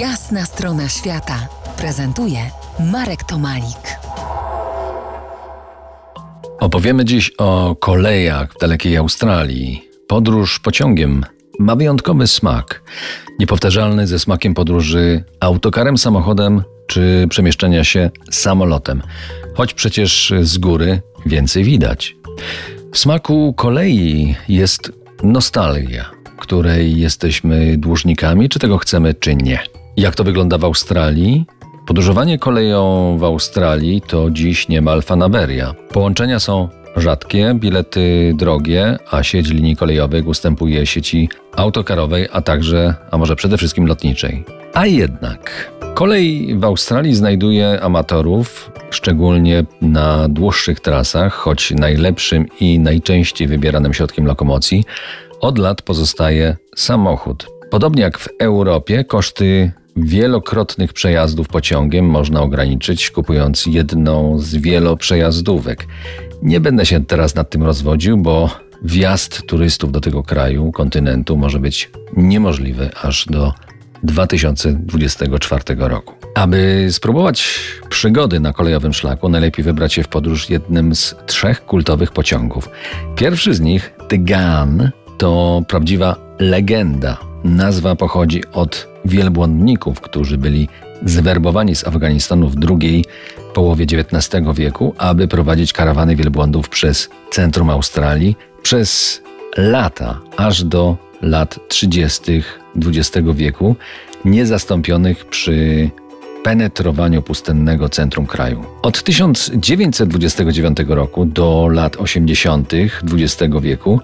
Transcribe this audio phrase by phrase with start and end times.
[0.00, 1.48] Jasna strona świata
[1.78, 2.38] prezentuje
[2.92, 3.98] Marek Tomalik.
[6.60, 9.88] Opowiemy dziś o kolejach w dalekiej Australii.
[10.08, 11.24] Podróż pociągiem
[11.58, 12.82] ma wyjątkowy smak.
[13.38, 19.02] Niepowtarzalny ze smakiem podróży autokarem, samochodem czy przemieszczenia się samolotem.
[19.54, 22.16] Choć przecież z góry więcej widać.
[22.92, 24.92] W smaku kolei jest
[25.22, 29.75] nostalgia, której jesteśmy dłużnikami, czy tego chcemy, czy nie.
[29.96, 31.46] Jak to wygląda w Australii?
[31.86, 35.74] Podróżowanie koleją w Australii to dziś niemal fanaberia.
[35.92, 43.18] Połączenia są rzadkie, bilety drogie, a sieć linii kolejowych ustępuje sieci autokarowej, a także, a
[43.18, 44.44] może przede wszystkim lotniczej.
[44.74, 53.48] A jednak kolej w Australii znajduje amatorów, szczególnie na dłuższych trasach, choć najlepszym i najczęściej
[53.48, 54.84] wybieranym środkiem lokomocji
[55.40, 57.46] od lat pozostaje samochód.
[57.70, 65.86] Podobnie jak w Europie, koszty wielokrotnych przejazdów pociągiem można ograniczyć, kupując jedną z wieloprzejazdówek.
[66.42, 68.50] Nie będę się teraz nad tym rozwodził, bo
[68.82, 73.52] wjazd turystów do tego kraju, kontynentu może być niemożliwy aż do
[74.02, 76.14] 2024 roku.
[76.34, 82.12] Aby spróbować przygody na kolejowym szlaku, najlepiej wybrać się w podróż jednym z trzech kultowych
[82.12, 82.68] pociągów.
[83.16, 87.25] Pierwszy z nich, The Gun, to prawdziwa legenda.
[87.46, 90.68] Nazwa pochodzi od wielbłądników, którzy byli
[91.04, 93.04] zwerbowani z Afganistanu w drugiej
[93.54, 99.22] połowie XIX wieku, aby prowadzić karawany wielbłądów przez centrum Australii przez
[99.56, 102.42] lata, aż do lat 30.
[102.76, 103.76] XX wieku,
[104.24, 105.90] niezastąpionych przy
[106.44, 108.64] penetrowaniu pustynnego centrum kraju.
[108.82, 112.72] Od 1929 roku do lat 80.
[113.02, 114.00] XX wieku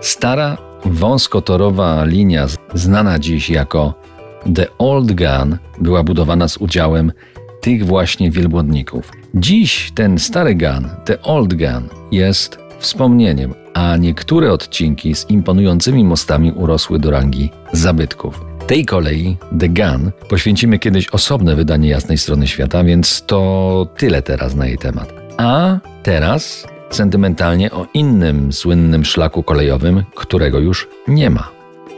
[0.00, 3.94] stara wąskotorowa linia znana dziś jako
[4.54, 7.12] The Old Gun była budowana z udziałem
[7.60, 9.12] tych właśnie wielbłądników.
[9.34, 16.52] Dziś ten stary gun, The Old Gun, jest wspomnieniem, a niektóre odcinki z imponującymi mostami
[16.52, 18.44] urosły do rangi zabytków.
[18.66, 24.54] Tej kolei, The Gun, poświęcimy kiedyś osobne wydanie Jasnej Strony Świata, więc to tyle teraz
[24.54, 25.12] na jej temat.
[25.36, 31.48] A teraz sentymentalnie o innym słynnym szlaku kolejowym, którego już nie ma.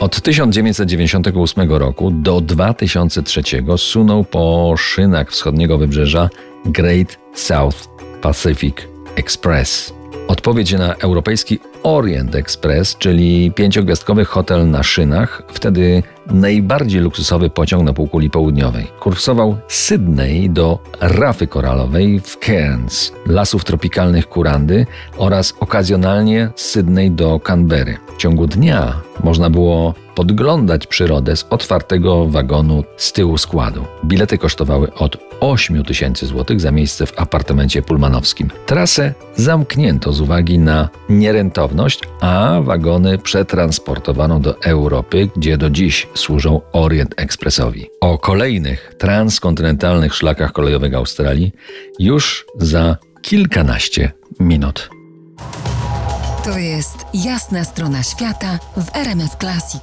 [0.00, 3.42] Od 1998 roku do 2003
[3.76, 6.28] sunął po szynach wschodniego wybrzeża
[6.64, 7.88] Great South
[8.22, 8.76] Pacific
[9.16, 9.94] Express.
[10.28, 16.02] Odpowiedź na europejski Orient Express, czyli pięciogwiazdkowy hotel na szynach, wtedy
[16.32, 18.86] najbardziej luksusowy pociąg na półkuli południowej.
[19.00, 27.10] Kursował z Sydney do Rafy Koralowej w Cairns, lasów tropikalnych Kurandy oraz okazjonalnie z Sydney
[27.10, 27.96] do Canberry.
[28.14, 33.84] W ciągu dnia można było podglądać przyrodę z otwartego wagonu z tyłu składu.
[34.04, 38.50] Bilety kosztowały od 8 tysięcy złotych za miejsce w apartamencie pulmanowskim.
[38.66, 46.60] Trasę zamknięto z uwagi na nierentowność, a wagony przetransportowano do Europy, gdzie do dziś służą
[46.72, 47.86] Orient Expressowi.
[48.00, 51.52] O kolejnych transkontynentalnych szlakach kolejowych Australii
[51.98, 54.90] już za kilkanaście minut.
[56.44, 59.82] To jest jasna strona świata w RMS Classic.